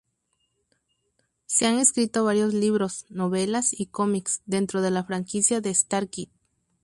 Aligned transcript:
Se 1.45 1.67
han 1.67 1.77
escrito 1.77 2.23
varios 2.23 2.55
libros, 2.55 3.05
novelas 3.09 3.69
y 3.79 3.85
cómics, 3.85 4.41
dentro 4.47 4.81
de 4.81 4.89
la 4.89 5.03
franquicia 5.03 5.61
de 5.61 5.75
Stargate. 5.75 6.31